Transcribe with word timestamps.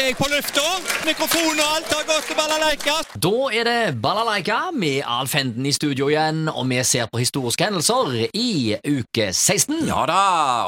er 0.00 0.10
jeg 0.10 0.16
på 0.18 0.26
lufta. 0.28 0.64
Mikrofon 1.06 1.56
og 1.56 1.68
alt 1.76 1.92
har 1.94 2.04
gått 2.08 2.26
til 2.28 2.36
balalaika. 2.36 2.96
Da 3.26 3.32
er 3.54 3.68
det 3.68 3.80
Balalaika 4.02 4.58
med 4.76 5.02
Alf 5.06 5.34
Henden 5.38 5.66
i 5.66 5.72
studio 5.72 6.10
igjen, 6.12 6.46
og 6.52 6.66
vi 6.68 6.82
ser 6.84 7.08
på 7.12 7.20
historiske 7.22 7.64
hendelser 7.64 8.26
i 8.36 8.76
uke 8.84 9.30
16. 9.32 9.86
Ja 9.88 10.04
da, 10.10 10.20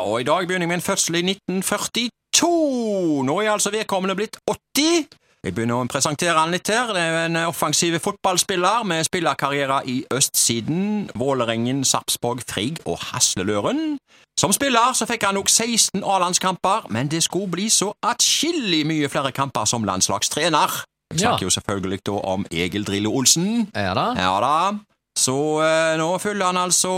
og 0.04 0.22
i 0.22 0.28
dag 0.28 0.48
begynner 0.48 0.64
jeg 0.66 0.72
med 0.72 0.80
en 0.80 0.86
fødsel 0.86 1.20
i 1.20 1.24
1942. 1.34 3.24
Nå 3.28 3.40
er 3.42 3.52
altså 3.52 3.74
vedkommende 3.74 4.16
blitt 4.18 4.40
80. 4.48 5.08
Jeg 5.48 5.54
begynner 5.56 5.78
å 5.80 5.86
presentere 5.88 6.36
han 6.36 6.50
litt 6.52 6.68
her. 6.68 6.90
Det 6.92 7.00
er 7.00 7.14
en 7.24 7.36
offensiv 7.48 7.94
fotballspiller 8.04 8.82
med 8.84 9.06
spillerkarriere 9.08 9.78
i 9.88 9.94
østsiden, 10.12 11.06
Vålerengen, 11.16 11.78
Sarpsborg, 11.88 12.42
Frigg 12.44 12.82
og 12.84 12.98
Hasleløren. 13.14 13.96
Som 14.38 14.52
spiller 14.52 14.92
så 14.94 15.08
fikk 15.08 15.24
han 15.24 15.38
nok 15.38 15.48
16 15.48 16.04
A-landskamper, 16.04 16.84
men 16.92 17.08
det 17.08 17.22
skulle 17.24 17.48
bli 17.54 17.70
så 17.72 17.94
atskillig 18.04 18.82
mye 18.90 19.08
flere 19.08 19.32
kamper 19.32 19.64
som 19.66 19.88
landslagstrener. 19.88 20.82
Jeg 21.14 21.22
Ja. 21.22 21.30
snakker 21.30 21.46
jo 21.48 21.54
selvfølgelig 21.56 22.00
da 22.04 22.18
om 22.34 22.44
Egil 22.52 22.84
Drillo 22.84 23.14
Olsen. 23.16 23.70
Ja 23.74 23.94
da. 23.96 24.12
Ja 24.20 24.36
da. 24.44 24.78
Så 25.16 25.34
eh, 25.64 25.96
nå 25.96 26.18
fyller 26.20 26.44
han 26.52 26.56
altså 26.60 26.92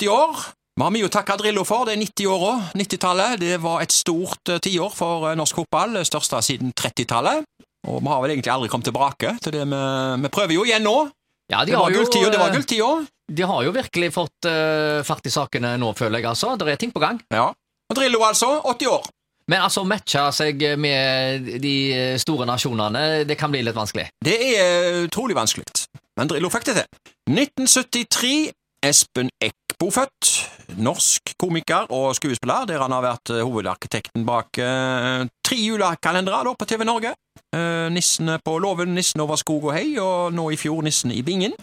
80 0.00 0.08
år. 0.08 0.40
Vi 0.80 0.82
har 0.86 0.90
mye 0.96 1.04
å 1.04 1.12
takke 1.12 1.36
Drillo 1.36 1.64
for, 1.68 1.84
det 1.84 1.98
er 1.98 2.00
90-åra. 2.06 2.70
90-tallet 2.74 3.38
det 3.44 3.60
var 3.62 3.82
et 3.84 3.92
stort 3.92 4.48
eh, 4.48 4.58
tiår 4.58 4.90
for 4.96 5.28
eh, 5.28 5.36
norsk 5.36 5.54
fotball, 5.60 6.00
største 6.08 6.40
siden 6.42 6.72
30-tallet. 6.72 7.44
Og 7.88 8.02
vi 8.02 8.10
har 8.12 8.20
vel 8.22 8.34
egentlig 8.34 8.52
aldri 8.52 8.68
kommet 8.72 8.88
tilbake 8.90 9.32
til 9.40 9.54
det 9.56 9.64
vi, 9.64 9.80
vi 10.24 10.30
prøver 10.32 10.56
jo 10.56 10.66
igjen 10.68 10.84
nå. 10.84 10.98
Ja, 11.50 11.64
de 11.64 11.72
Det 11.72 11.78
var 11.78 11.90
jo, 11.90 12.02
gulltida, 12.02 12.30
det 12.30 12.38
var 12.38 12.52
eh, 12.52 12.58
gulltida. 12.58 12.90
De 13.30 13.46
har 13.46 13.62
jo 13.66 13.72
virkelig 13.74 14.10
fått 14.14 14.46
uh, 14.46 15.00
fart 15.06 15.26
i 15.26 15.32
sakene 15.34 15.72
nå, 15.82 15.88
føler 15.98 16.20
jeg, 16.20 16.28
altså. 16.30 16.52
Det 16.58 16.68
er 16.70 16.78
ting 16.78 16.92
på 16.94 17.02
gang. 17.02 17.18
Ja. 17.34 17.48
Og 17.90 17.98
Drillo 17.98 18.22
altså, 18.22 18.52
80 18.70 18.92
år. 18.92 19.08
Men 19.50 19.64
altså, 19.66 19.82
matche 19.88 20.28
seg 20.36 20.62
med 20.78 21.48
de 21.62 21.74
store 22.22 22.46
nasjonene, 22.46 23.24
det 23.26 23.38
kan 23.38 23.50
bli 23.50 23.64
litt 23.66 23.74
vanskelig. 23.74 24.06
Det 24.22 24.36
er 24.52 25.00
utrolig 25.08 25.34
vanskelig, 25.34 25.66
men 26.20 26.30
Drillo 26.30 26.52
fikk 26.54 26.68
det 26.70 26.76
til. 26.78 27.02
1973, 27.34 28.34
Espen 28.86 29.34
Eckbo 29.42 29.90
født. 29.94 30.29
Norsk 30.78 31.32
komiker 31.40 31.90
og 31.90 32.14
skuespiller, 32.18 32.66
der 32.68 32.82
han 32.82 32.92
har 32.94 33.02
vært 33.04 33.32
eh, 33.34 33.42
hovedarkitekten 33.46 34.26
bak 34.28 34.60
uh, 34.62 35.24
tre 35.46 35.58
julekalendere 35.58 36.54
på 36.58 36.68
TV 36.68 36.84
Norge. 36.86 37.14
Uh, 37.54 37.88
Nissene 37.90 38.38
på 38.44 38.58
låven, 38.62 38.94
Nissen 38.94 39.22
over 39.24 39.40
skog 39.40 39.70
og 39.70 39.74
hei, 39.74 39.96
og 39.98 40.34
nå 40.36 40.50
i 40.52 40.58
fjor 40.60 40.82
Nissen 40.86 41.12
i 41.14 41.22
bingen. 41.26 41.56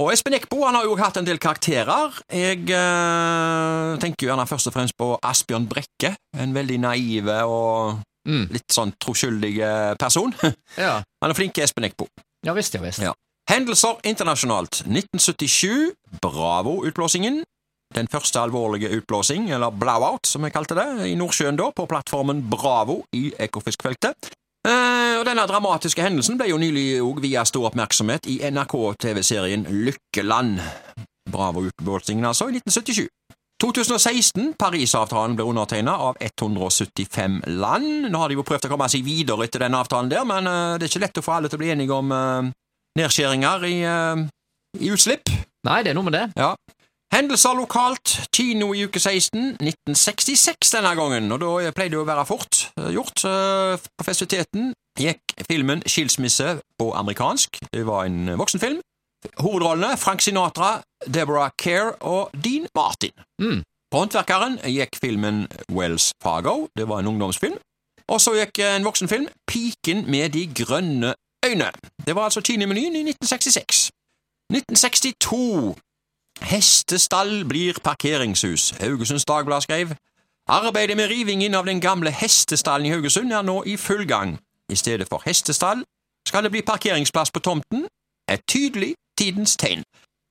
Og 0.00 0.10
Espen 0.10 0.34
Eckbo 0.34 0.64
han 0.64 0.74
har 0.74 0.88
jo 0.88 0.96
hatt 0.98 1.20
en 1.20 1.26
del 1.26 1.38
karakterer. 1.38 2.16
Jeg 2.32 2.64
uh, 2.72 3.94
tenker 4.02 4.26
jo 4.26 4.32
gjerne 4.32 4.48
først 4.50 4.72
og 4.72 4.74
fremst 4.74 4.96
på 4.98 5.12
Asbjørn 5.22 5.68
Brekke, 5.70 6.16
en 6.40 6.56
veldig 6.56 6.80
naive 6.88 7.38
og 7.46 8.02
Mm. 8.24 8.46
litt 8.54 8.72
sånn 8.72 8.94
troskyldig 9.04 9.58
eh, 9.60 9.94
person. 10.00 10.32
Ja, 10.80 11.02
Han 11.20 11.32
er 11.32 11.36
flink, 11.36 11.58
Espen 11.60 11.84
Eckbo. 11.84 12.06
ja 12.46 12.54
visst, 12.56 12.72
ja 12.72 12.80
visst. 12.80 13.02
Ja. 13.04 13.12
Hendelser 13.50 13.98
internasjonalt. 14.08 14.80
1977, 14.88 15.92
Bravo-utblåsingen. 16.24 17.42
Den 17.94 18.08
første 18.10 18.40
alvorlige 18.42 18.90
utblåsing, 18.96 19.50
eller 19.54 19.70
blowout 19.70 20.26
som 20.26 20.42
vi 20.42 20.50
kalte 20.50 20.74
det, 20.74 20.86
i 21.06 21.14
Nordsjøen 21.18 21.58
da, 21.58 21.70
på 21.70 21.86
plattformen 21.86 22.42
Bravo 22.50 23.04
i 23.14 23.28
Ekofiskfeltet. 23.38 24.32
Eh, 24.66 25.14
og 25.20 25.26
Denne 25.28 25.44
dramatiske 25.46 26.02
hendelsen 26.02 26.38
ble 26.40 26.48
jo 26.50 26.58
nylig 26.58 26.86
òg 27.04 27.20
via 27.22 27.44
stor 27.46 27.68
oppmerksomhet 27.70 28.26
i 28.32 28.40
NRK-TV-serien 28.50 29.68
Lykkeland. 29.70 30.58
Bravo-utblåsingen, 31.30 32.26
altså, 32.26 32.48
i 32.50 32.58
1977. 32.58 33.06
2016, 33.62 34.54
Parisavtalen 34.58 35.36
ble 35.38 35.46
undertegnet 35.46 35.94
av 35.94 36.18
175 36.20 37.40
land. 37.60 38.08
Nå 38.10 38.20
har 38.20 38.32
de 38.32 38.38
jo 38.38 38.44
prøvd 38.46 38.66
å 38.68 38.72
komme 38.74 38.88
seg 38.92 39.04
videre 39.06 39.46
etter 39.46 39.62
den 39.62 39.76
avtalen 39.78 40.10
der, 40.10 40.26
men 40.28 40.48
eh, 40.50 40.76
det 40.78 40.88
er 40.88 40.92
ikke 40.92 41.04
lett 41.06 41.20
å 41.22 41.24
få 41.24 41.36
alle 41.36 41.50
til 41.52 41.60
å 41.60 41.62
bli 41.62 41.70
enige 41.72 41.94
om 41.96 42.10
eh, 42.12 42.50
nedskjæringer 42.98 43.68
i, 43.70 43.76
eh, 43.88 44.24
i 44.82 44.90
utslipp. 44.94 45.30
Nei, 45.64 45.82
det 45.84 45.92
er 45.92 45.98
noe 45.98 46.08
med 46.08 46.18
det. 46.18 46.26
Ja. 46.40 46.54
Hendelser 47.14 47.54
lokalt. 47.54 48.28
Kino 48.34 48.72
i 48.74 48.84
uke 48.84 48.98
16. 49.00 49.38
1966 49.62 50.72
denne 50.74 50.94
gangen, 50.98 51.32
og 51.32 51.38
da 51.40 51.70
pleide 51.70 51.94
det 51.94 52.00
å 52.02 52.08
være 52.08 52.24
fort 52.26 52.64
eh, 52.80 52.88
gjort. 52.96 53.22
Eh, 53.28 53.84
På 53.94 54.06
festiviteten 54.08 54.72
gikk 54.98 55.36
filmen 55.46 55.84
Skilsmisse 55.86 56.56
på 56.80 56.88
amerikansk. 56.98 57.60
Det 57.70 57.84
var 57.86 58.08
en 58.08 58.34
voksenfilm. 58.40 58.80
Hovedrollene 59.38 59.94
Frank 59.96 60.26
Sinatra, 60.26 60.80
Deborah 61.06 61.54
Kerr 61.54 61.94
og 62.02 62.34
Dean 62.34 62.66
Martin. 62.74 63.14
Mm. 63.38 63.62
På 63.92 64.02
Håndverkeren 64.02 64.58
gikk 64.66 64.98
filmen 64.98 65.46
Wells 65.70 66.10
Fargo. 66.22 66.66
Det 66.74 66.88
var 66.90 66.98
en 66.98 67.14
ungdomsfilm. 67.14 67.60
Og 68.10 68.20
så 68.20 68.34
gikk 68.40 68.58
en 68.66 68.84
voksenfilm 68.84 69.30
Piken 69.46 70.02
med 70.10 70.34
de 70.34 70.48
grønne 70.50 71.14
øyne. 71.46 71.70
Det 72.06 72.18
var 72.18 72.26
altså 72.26 72.42
kinemenyen 72.42 72.98
i 72.98 73.06
1966. 73.06 73.90
1962 74.50 75.78
Hestestall 76.42 77.44
blir 77.48 77.74
parkeringshus. 77.84 78.74
Haugesunds 78.80 79.24
Dagblad 79.24 79.60
skrev 79.62 79.94
Arbeidet 80.48 80.96
med 80.96 81.08
rivingen 81.08 81.54
av 81.54 81.64
den 81.66 81.80
gamle 81.80 82.10
hestestallen 82.10 82.86
i 82.86 82.90
Haugesund 82.92 83.32
er 83.32 83.42
nå 83.42 83.62
i 83.66 83.76
full 83.80 84.04
gang. 84.08 84.34
I 84.68 84.76
stedet 84.76 85.08
for 85.08 85.22
hestestall 85.24 85.80
skal 86.28 86.44
det 86.44 86.50
bli 86.52 86.60
parkeringsplass 86.62 87.30
på 87.32 87.40
tomten. 87.40 87.86
Et 88.28 88.40
tydelig 88.48 88.94
tidens 89.18 89.56
tegn. 89.56 89.82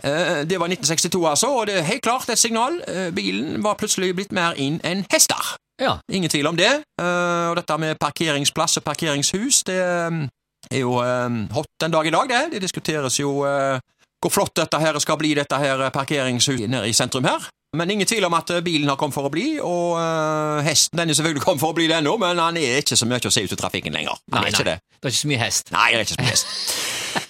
Eh, 0.04 0.44
Det 0.46 0.60
var 0.60 0.68
1962, 0.68 1.26
altså, 1.30 1.48
og 1.48 1.68
det 1.68 1.78
er 1.78 1.82
helt 1.82 2.02
klart 2.04 2.30
et 2.30 2.38
signal. 2.40 2.82
Eh, 2.88 3.12
Bilen 3.12 3.64
var 3.64 3.74
plutselig 3.74 4.16
blitt 4.16 4.32
mer 4.32 4.54
inn 4.58 4.80
enn 4.84 5.06
hester. 5.12 5.56
Ja. 5.82 5.98
Ingen 6.12 6.30
tvil 6.30 6.48
om 6.48 6.58
det. 6.58 6.84
Eh, 7.02 7.50
Og 7.50 7.56
dette 7.56 7.78
med 7.78 7.96
parkeringsplass 8.00 8.78
og 8.78 8.84
parkeringshus, 8.84 9.64
det 9.64 9.80
er 10.72 10.80
jo 10.80 10.94
hot 11.52 11.66
den 11.82 11.92
dag 11.92 12.06
i 12.08 12.10
dag, 12.10 12.30
det. 12.30 12.52
Det 12.52 12.62
diskuteres 12.62 13.20
jo 13.20 13.44
hvor 14.24 14.32
flott 14.32 14.56
dette 14.56 14.80
her 14.80 14.98
skal 15.04 15.20
bli, 15.20 15.34
dette 15.38 15.60
her 15.60 15.84
parkeringshuset 15.94 16.70
nede 16.72 16.88
i 16.90 16.96
sentrum 16.96 17.28
her. 17.28 17.50
Men 17.74 17.90
ingen 17.90 18.08
tvil 18.08 18.26
om 18.28 18.36
at 18.38 18.52
eh, 18.54 18.62
bilen 18.62 18.90
har 18.90 18.98
kommet 19.02 19.16
for 19.18 19.26
å 19.26 19.32
bli, 19.34 19.56
og 19.58 19.96
uh, 19.98 20.62
hesten 20.66 21.00
den 21.00 21.10
er 21.10 21.18
selvfølgelig 21.18 21.42
kommet 21.42 21.64
for 21.64 21.74
å 21.74 21.78
bli 21.78 21.88
det 21.90 21.98
ennå, 21.98 22.14
men 22.22 22.38
han 22.38 22.60
er 22.62 22.84
ikke 22.84 22.98
så 23.00 23.08
mye 23.10 23.18
å 23.26 23.34
se 23.34 23.42
ut 23.42 23.56
i 23.56 23.58
trafikken 23.58 23.98
lenger. 23.98 24.20
Han 24.30 24.44
Nei, 24.44 24.52
er 24.52 24.54
ikke 24.54 24.68
nei. 24.68 24.76
det. 24.76 24.98
Det 25.00 25.10
er 25.10 25.16
ikke 25.16 25.22
så 25.24 25.32
mye 25.32 25.42
hest. 25.42 25.74
Nei, 25.74 25.88
det 25.90 25.98
er 25.98 26.06
ikke 26.06 26.14
så 26.14 26.22
mye 26.22 26.36
hest. 26.36 26.46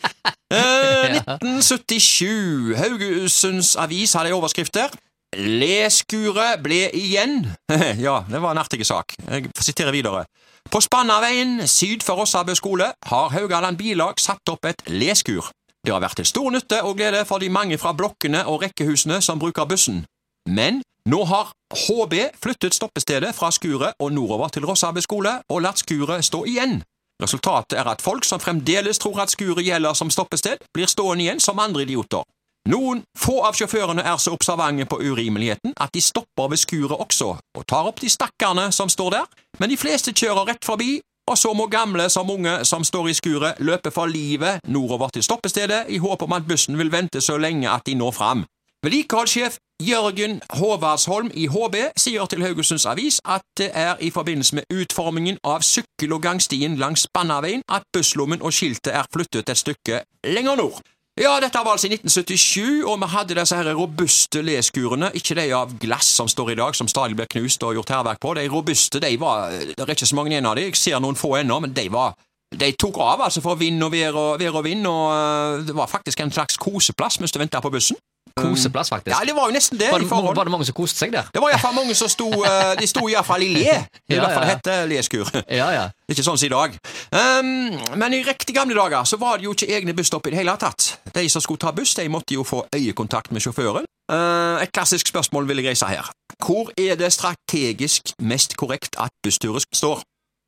uh, 0.58 1.38
1977. 1.40 2.76
Haugesunds 2.82 3.72
Avis 3.80 4.18
hadde 4.20 4.34
en 4.34 4.40
overskrift 4.42 4.76
der. 4.76 4.92
Leskuret 5.34 6.60
ble 6.62 6.84
igjen 6.94 7.40
Ja, 8.06 8.20
det 8.28 8.42
var 8.44 8.52
en 8.54 8.62
artig 8.62 8.84
sak. 8.86 9.16
Jeg 9.24 9.50
siterer 9.64 9.96
videre. 9.96 10.28
På 10.70 10.84
Spannaveien 10.84 11.64
syd 11.72 12.04
for 12.06 12.20
Rossabø 12.20 12.54
skole 12.60 12.92
har 13.10 13.34
Haugaland 13.34 13.80
Bilag 13.80 14.22
satt 14.22 14.52
opp 14.52 14.68
et 14.70 14.84
leskur. 14.92 15.50
Det 15.84 15.92
har 15.92 16.00
vært 16.00 16.16
til 16.22 16.28
stor 16.30 16.52
nytte 16.56 16.80
og 16.88 16.96
glede 16.96 17.26
for 17.28 17.44
de 17.44 17.50
mange 17.52 17.78
fra 17.78 17.92
blokkene 17.92 18.46
og 18.48 18.62
rekkehusene 18.64 19.20
som 19.22 19.40
bruker 19.40 19.68
bussen. 19.68 20.06
Men 20.48 20.82
nå 21.10 21.24
har 21.28 21.52
HB 21.76 22.14
flyttet 22.44 22.76
stoppestedet 22.76 23.34
fra 23.36 23.52
skuret 23.52 24.00
og 24.00 24.14
nordover 24.16 24.48
til 24.48 24.66
Rossabø 24.66 25.04
skole 25.04 25.42
og 25.50 25.64
latt 25.66 25.84
skuret 25.84 26.24
stå 26.24 26.46
igjen. 26.48 26.80
Resultatet 27.24 27.78
er 27.80 27.88
at 27.92 28.02
folk 28.02 28.24
som 28.26 28.40
fremdeles 28.40 29.00
tror 29.00 29.20
at 29.24 29.32
skuret 29.32 29.66
gjelder 29.66 29.94
som 29.94 30.10
stoppested, 30.12 30.64
blir 30.74 30.88
stående 30.88 31.24
igjen 31.28 31.44
som 31.44 31.60
andre 31.60 31.84
idioter. 31.84 32.24
Noen 32.72 33.04
få 33.20 33.42
av 33.44 33.58
sjåførene 33.60 34.06
er 34.08 34.20
så 34.24 34.32
observante 34.32 34.86
på 34.88 35.02
urimeligheten 35.04 35.76
at 35.84 35.92
de 35.92 36.02
stopper 36.02 36.48
ved 36.52 36.62
skuret 36.62 36.96
også, 36.96 37.34
og 37.36 37.66
tar 37.68 37.90
opp 37.90 38.00
de 38.00 38.10
stakkarene 38.10 38.70
som 38.72 38.90
står 38.90 39.18
der, 39.18 39.26
men 39.60 39.72
de 39.72 39.78
fleste 39.78 40.16
kjører 40.16 40.48
rett 40.54 40.64
forbi, 40.64 41.02
og 41.28 41.38
så 41.38 41.54
må 41.54 41.68
gamle 41.72 42.10
som 42.10 42.30
unge 42.30 42.66
som 42.66 42.84
står 42.84 43.08
i 43.10 43.18
skuret 43.18 43.60
løpe 43.60 43.92
for 43.92 44.06
livet 44.06 44.60
nordover 44.68 45.10
til 45.14 45.24
stoppestedet 45.24 45.86
i 45.90 45.98
håp 45.98 46.22
om 46.22 46.34
at 46.34 46.48
bussen 46.48 46.78
vil 46.78 46.92
vente 46.92 47.22
så 47.22 47.38
lenge 47.38 47.70
at 47.70 47.86
de 47.86 47.96
når 47.96 48.12
fram. 48.12 48.46
Vedlikeholdssjef 48.84 49.58
Jørgen 49.82 50.42
Håvardsholm 50.50 51.32
i 51.34 51.48
HB 51.48 51.76
sier 51.98 52.28
til 52.32 52.44
Haugesunds 52.44 52.86
Avis 52.86 53.20
at 53.26 53.44
det 53.58 53.70
er 53.74 53.96
i 54.00 54.10
forbindelse 54.12 54.56
med 54.56 54.68
utformingen 54.72 55.40
av 55.44 55.64
sykkel- 55.64 56.14
og 56.14 56.22
gangstien 56.24 56.76
langs 56.80 57.08
Spannaveien 57.08 57.64
at 57.72 57.88
busslommen 57.96 58.42
og 58.42 58.54
skiltet 58.54 58.94
er 58.94 59.08
flyttet 59.14 59.50
et 59.50 59.60
stykke 59.60 60.04
lenger 60.28 60.60
nord. 60.60 60.84
Ja, 61.22 61.36
dette 61.38 61.62
var 61.62 61.76
altså 61.76 61.86
i 61.86 61.94
1977, 61.94 62.86
og 62.90 62.96
vi 62.98 63.08
hadde 63.14 63.36
disse 63.38 63.58
her 63.60 63.68
robuste 63.78 64.42
leskurene, 64.42 65.12
ikke 65.14 65.36
de 65.38 65.44
av 65.54 65.76
glass 65.78 66.08
som 66.18 66.30
står 66.32 66.56
i 66.56 66.56
dag, 66.58 66.74
som 66.74 66.90
stadig 66.90 67.14
blir 67.20 67.30
knust 67.30 67.62
og 67.62 67.78
gjort 67.78 67.94
hærverk 67.94 68.22
på. 68.24 68.32
De 68.34 68.48
robuste, 68.50 69.02
de 69.04 69.12
var 69.22 69.52
Det 69.52 69.78
er 69.78 69.94
ikke 69.94 70.10
så 70.10 70.18
mange 70.18 70.34
igjen 70.34 70.50
av 70.50 70.58
de, 70.58 70.66
jeg 70.72 70.80
ser 70.80 71.04
noen 71.04 71.20
få 71.20 71.36
ennå, 71.38 71.60
men 71.62 71.76
de 71.78 71.86
var 71.94 72.16
de 72.54 72.70
tok 72.78 72.98
av 73.02 73.22
altså 73.26 73.42
for 73.42 73.58
vind 73.58 73.82
og 73.82 73.92
vær 73.94 74.14
og, 74.14 74.40
vær 74.42 74.58
og 74.60 74.66
vind, 74.66 74.86
og 74.86 75.06
øh, 75.14 75.64
det 75.68 75.76
var 75.76 75.90
faktisk 75.90 76.20
en 76.22 76.32
slags 76.32 76.58
koseplass 76.58 77.20
mens 77.20 77.34
du 77.34 77.40
venta 77.42 77.62
på 77.62 77.72
bussen. 77.74 77.98
Koseplass, 78.40 78.90
faktisk. 78.90 79.14
Ja, 79.14 79.26
det 79.26 79.36
var 79.38 79.46
jo 79.50 79.54
nesten 79.54 79.78
det. 79.78 79.92
var, 79.92 80.00
i 80.00 80.04
det 80.04 80.10
forhold. 80.10 80.36
var 80.36 80.48
det 80.48 80.52
mange 80.52 80.66
som 80.66 80.74
koste 80.74 80.98
seg 81.04 81.12
der? 81.14 81.28
Det 81.34 81.42
var 81.42 81.52
iallfall 81.54 81.76
mange 81.78 81.94
som 81.96 82.10
sto 82.10 82.28
øh, 82.34 82.72
De 82.80 82.88
sto 82.90 83.04
iallfall 83.08 83.44
i 83.46 83.50
le. 83.54 83.76
Det 84.10 84.18
er 84.18 84.22
Ja, 84.22 84.24
derfor 84.26 84.42
det 84.42 84.50
heter 84.50 84.86
leskur. 84.90 85.30
Ja, 85.60 85.68
ja. 85.76 85.84
Ikke 86.10 86.26
sånn 86.26 86.38
som 86.42 86.48
i 86.48 86.52
dag. 86.54 86.74
Um, 87.14 87.78
men 88.02 88.14
i 88.18 88.24
riktig 88.26 88.56
gamle 88.58 88.76
dager 88.78 89.06
så 89.06 89.20
var 89.22 89.38
det 89.38 89.46
jo 89.48 89.54
ikke 89.54 89.70
egne 89.78 89.94
busstopp 89.98 90.28
i 90.28 90.34
det 90.34 90.42
hele 90.42 90.56
tatt. 90.62 90.96
De 91.14 91.28
som 91.30 91.42
skulle 91.46 91.62
ta 91.62 91.72
buss, 91.78 91.94
de 92.00 92.08
måtte 92.10 92.34
jo 92.36 92.44
få 92.48 92.64
øyekontakt 92.76 93.32
med 93.32 93.46
sjåføren. 93.46 93.86
Uh, 94.12 94.58
et 94.66 94.74
klassisk 94.76 95.08
spørsmål 95.14 95.48
vil 95.48 95.62
jeg 95.64 95.70
reise 95.74 95.88
her. 95.94 96.10
Hvor 96.44 96.74
er 96.78 96.98
det 97.00 97.14
strategisk 97.14 98.16
mest 98.20 98.58
korrekt 98.60 98.98
at 99.00 99.14
bussturet 99.24 99.66
står? 99.74 100.02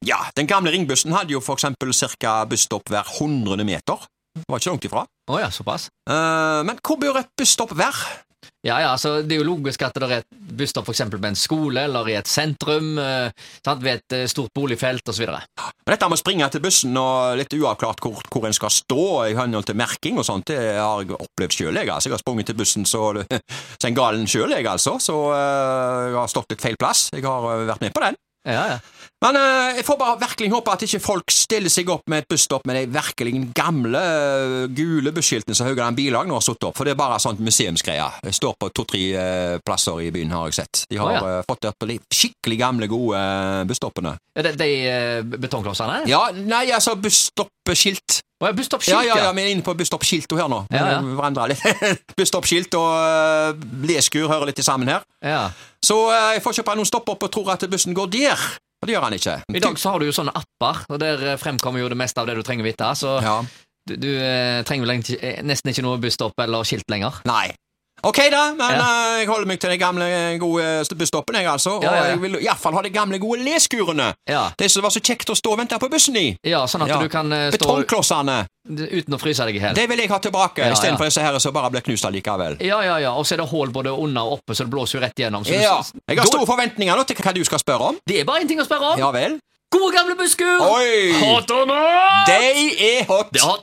Ja, 0.05 0.17
den 0.37 0.47
gamle 0.49 0.73
ringbussen 0.73 1.13
hadde 1.15 1.31
jo 1.33 1.39
for 1.41 1.55
eksempel 1.57 1.93
ca. 1.93 2.43
busstopp 2.49 2.89
hver 2.89 3.07
hundrede 3.19 3.63
meter. 3.63 4.01
Det 4.35 4.43
var 4.49 4.59
ikke 4.59 4.69
langt 4.73 4.85
ifra. 4.89 5.05
Å 5.25 5.41
ja, 5.41 5.49
såpass. 5.53 5.89
Uh, 6.09 6.61
men 6.67 6.77
hvor 6.85 6.99
bør 7.01 7.21
et 7.23 7.31
busstopp 7.39 7.73
være? 7.77 8.25
Ja, 8.65 8.79
ja, 8.81 8.91
altså 8.95 9.21
Det 9.21 9.35
er 9.35 9.43
jo 9.43 9.47
logisk 9.51 9.83
at 9.85 9.97
det 9.97 10.07
er 10.07 10.19
et 10.23 10.37
busstopp 10.57 10.89
eksempel 10.89 11.19
på 11.21 11.29
en 11.29 11.37
skole 11.37 11.83
eller 11.85 12.07
i 12.09 12.15
et 12.17 12.29
sentrum, 12.29 12.95
eh, 13.01 13.29
ved 13.67 13.89
et 13.91 14.15
eh, 14.15 14.25
stort 14.31 14.53
boligfelt 14.55 15.05
osv. 15.11 15.25
Dette 15.85 16.09
med 16.09 16.17
å 16.17 16.21
springe 16.21 16.47
til 16.49 16.63
bussen 16.63 16.97
og 16.97 17.35
litt 17.37 17.53
uavklart 17.53 18.01
hvor, 18.01 18.23
hvor 18.31 18.47
en 18.47 18.55
skal 18.55 18.73
stå 18.73 19.05
i 19.27 19.35
henhold 19.37 19.67
til 19.69 19.77
merking 19.77 20.17
og 20.17 20.25
sånt, 20.25 20.47
det 20.49 20.79
har 20.79 21.03
jeg 21.03 21.13
opplevd 21.13 21.57
sjøl. 21.57 21.77
Jeg, 21.77 21.91
altså. 21.93 22.09
jeg 22.09 22.17
har 22.17 22.23
sprunget 22.23 22.49
til 22.49 22.57
bussen 22.57 22.89
så, 22.89 23.03
så 23.79 23.89
en 23.89 23.99
galen 23.99 24.25
sjøl, 24.29 24.55
jeg 24.55 24.69
altså. 24.71 24.97
Så 25.03 25.19
eh, 25.35 26.01
jeg 26.09 26.19
har 26.21 26.33
stått 26.33 26.55
litt 26.55 26.65
feil 26.65 26.79
plass. 26.81 27.09
Jeg 27.13 27.27
har 27.27 27.49
eh, 27.51 27.67
vært 27.69 27.85
med 27.85 27.93
på 27.93 28.05
den. 28.07 28.17
Ja, 28.45 28.65
ja. 28.75 28.81
Men 29.23 29.37
eh, 29.39 29.77
jeg 29.79 29.85
får 29.87 29.97
bare 29.99 30.17
virkelig 30.21 30.49
håpe 30.51 30.73
at 30.73 30.83
ikke 30.85 30.99
folk 31.01 31.31
stiller 31.33 31.71
seg 31.71 31.87
opp 31.93 32.03
med 32.11 32.23
et 32.25 32.27
busstopp 32.33 32.65
med 32.67 32.75
de 32.77 32.83
virkelig 32.97 33.31
gamle 33.55 34.01
eh, 34.01 34.65
gule 34.75 35.13
busskiltene 35.15 35.55
som 35.55 35.69
Haugaland 35.69 35.97
Bilag 35.97 36.27
nå 36.27 36.35
har 36.35 36.43
satt 36.45 36.67
opp, 36.67 36.75
for 36.77 36.85
det 36.85 36.93
er 36.95 36.99
bare 36.99 37.21
sånt 37.23 37.39
museumsgreie. 37.43 38.09
Det 38.25 38.35
står 38.35 38.57
på 38.59 38.69
to-tre 38.75 39.05
eh, 39.15 39.55
plasser 39.65 40.03
i 40.03 40.11
byen, 40.13 40.33
har 40.35 40.51
jeg 40.51 40.59
sett. 40.59 40.83
De 40.91 40.99
har 40.99 41.09
Å, 41.09 41.15
ja. 41.15 41.39
eh, 41.39 41.47
fått 41.47 41.69
opp 41.71 41.87
de 41.87 41.97
skikkelig 42.11 42.59
gamle, 42.59 42.89
gode 42.91 43.21
eh, 43.23 43.63
busstoppene. 43.71 44.17
De 44.35 44.69
eh, 44.91 45.23
betongklossene? 45.23 46.03
Ja, 46.11 46.25
nei, 46.35 46.65
altså 46.75 46.97
busstoppskilt. 46.99 48.19
Å 48.43 48.49
ja, 48.49 48.51
busstoppskilt, 48.57 48.97
Ja, 48.97 49.15
ja, 49.15 49.29
ja, 49.29 49.31
vi 49.31 49.45
er 49.45 49.53
inne 49.55 49.63
på 49.63 49.73
busstoppskilt 49.79 50.35
her 50.35 50.49
nå. 50.51 50.65
Ja, 50.75 50.89
ja. 50.97 50.99
Hverandre 51.15 51.47
litt. 51.53 51.63
busstoppskilt 52.19 52.75
og 52.75 52.91
uh, 52.91 53.63
leskur 53.87 54.27
hører 54.27 54.51
litt 54.51 54.59
sammen 54.65 54.91
her. 54.91 55.07
ja. 55.23 55.47
Så 55.85 55.95
uh, 56.09 56.33
jeg 56.33 56.41
får 56.41 56.55
ikke 56.57 56.65
bare 56.65 56.79
noen 56.79 56.87
stopp 56.89 57.09
opp 57.13 57.23
og 57.27 57.31
tror 57.31 57.51
at 57.53 57.63
bussen 57.69 57.93
går 57.95 58.07
der. 58.11 58.45
Og 58.81 58.87
det 58.89 58.95
gjør 58.95 59.05
han 59.07 59.15
ikke. 59.17 59.35
I 59.55 59.61
dag 59.63 59.77
så 59.81 59.93
har 59.93 59.99
du 59.99 60.05
jo 60.05 60.15
sånne 60.15 60.33
apper, 60.35 60.83
og 60.91 60.99
der 61.01 61.23
eh, 61.33 61.37
fremkommer 61.41 61.81
jo 61.81 61.89
det 61.89 61.97
meste 61.97 62.21
av 62.21 62.27
det 62.29 62.35
du 62.37 62.43
trenger 62.45 62.67
vite. 62.67 62.91
Så 62.99 63.15
Ja. 63.23 63.37
du, 63.87 63.95
du 63.95 64.09
eh, 64.19 64.61
trenger 64.67 64.85
vel 64.85 64.95
egentlig, 64.97 65.17
eh, 65.23 65.41
nesten 65.45 65.71
ikke 65.71 65.85
noe 65.85 65.97
busstopp 66.01 66.37
eller 66.45 66.63
skilt 66.67 66.85
lenger. 66.91 67.21
Nei. 67.25 67.49
Ok, 68.05 68.19
da, 68.31 68.43
men 68.53 68.71
Ja. 68.77 68.85
eh, 68.85 69.19
jeg 69.23 69.27
holder 69.27 69.47
meg 69.49 69.59
til 69.59 69.69
de 69.73 69.77
gamle, 69.81 70.05
gode 70.39 70.65
busstoppene, 70.97 71.39
jeg, 71.41 71.47
altså. 71.49 71.71
Og 71.77 71.83
Ja, 71.83 71.91
ja, 71.91 72.03
ja. 72.03 72.09
jeg 72.13 72.21
vil 72.21 72.35
iallfall 72.45 72.73
ha 72.77 72.81
de 72.85 72.89
gamle, 72.93 73.17
gode 73.19 73.39
leskurene. 73.43 74.13
Ja, 74.29 74.49
De 74.57 74.69
som 74.69 74.83
var 74.85 74.91
så 74.91 75.01
kjekt 75.01 75.29
å 75.29 75.35
stå 75.35 75.51
og 75.51 75.57
vente 75.57 75.79
på 75.79 75.89
bussen 75.89 76.15
i. 76.15 76.37
ja 76.45 76.65
sånn 76.65 76.83
at 76.83 76.87
Ja. 76.89 76.99
du 77.01 77.09
kan 77.09 77.31
eh, 77.33 77.49
stå 77.51 77.57
Betongklossene. 77.57 78.45
uten 78.69 79.13
å 79.13 79.19
fryse 79.19 79.45
deg 79.45 79.55
i 79.55 79.59
hjel. 79.59 79.73
Det 79.75 79.87
vil 79.89 79.97
jeg 79.99 80.09
ha 80.09 80.19
tilbake, 80.19 80.57
Ja, 80.59 80.65
ja. 80.67 80.73
istedenfor 80.73 81.05
disse 81.05 81.21
her 81.21 81.39
som 81.39 81.53
bare 81.53 81.69
blir 81.71 81.81
knust 81.81 82.05
allikevel. 82.05 82.57
Ja, 82.61 82.81
ja, 82.81 82.97
ja, 82.99 83.11
og 83.13 83.25
så 83.25 83.33
er 83.33 83.37
det 83.37 83.49
hull 83.49 83.69
både 83.71 83.89
under 83.97 84.21
og 84.21 84.39
oppe, 84.39 84.53
så 84.55 84.63
det 84.65 84.69
blåser 84.71 84.93
jo 84.93 84.99
rett 85.01 85.15
du- 85.15 85.51
Ja. 85.51 85.81
Jeg 86.07 86.17
har 86.19 86.25
store 86.25 86.45
forventninger 86.45 86.95
nå 86.95 87.05
til 87.07 87.15
hva 87.15 87.33
du 87.33 87.43
skal 87.43 87.59
spørre 87.59 87.81
om. 87.81 87.97
Det 88.07 88.19
er 88.21 88.23
bare 88.25 88.41
én 88.41 88.47
ting 88.47 88.59
å 88.59 88.65
spørre 88.65 88.93
om. 88.93 88.99
Ja 88.99 89.11
vel? 89.11 89.39
Gode 89.71 89.93
gamle 89.97 90.15
busskur! 90.15 90.61
Oi! 90.61 91.11
Hot 91.19 91.51
or 91.51 91.65
not? 91.65 92.27
De 92.27 92.31
er 92.79 93.03
hot! 93.05 93.31
Det 93.33 93.41
er 93.41 93.45
hot. 93.45 93.61